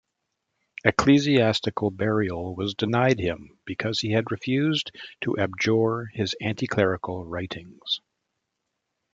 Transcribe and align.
Ecclesiastical 0.83 1.91
burial 1.91 2.55
was 2.55 2.73
denied 2.73 3.19
him 3.19 3.59
because 3.65 3.99
he 3.99 4.09
had 4.13 4.31
refused 4.31 4.89
to 5.21 5.37
abjure 5.37 6.05
his 6.15 6.35
anti-clerical 6.41 7.23
writings. 7.23 8.01